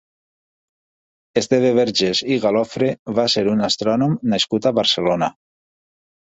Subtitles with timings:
[1.41, 2.89] Esteve Vergés i Galofre
[3.21, 5.31] va ser un astrònom nascut a Barcelona.